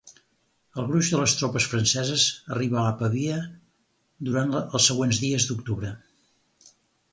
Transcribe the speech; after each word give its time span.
El 0.83 0.85
gruix 0.91 1.09
de 1.15 1.19
les 1.23 1.35
tropes 1.41 1.67
franceses 1.73 2.23
arribà 2.55 2.81
a 2.85 2.95
Pavia 3.03 3.37
durant 4.31 4.59
els 4.63 4.91
següents 4.93 5.23
dies 5.29 5.49
d'octubre. 5.53 5.95